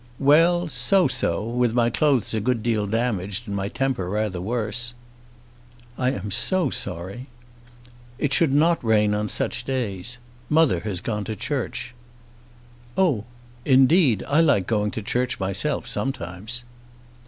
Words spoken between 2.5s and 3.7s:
deal damaged and my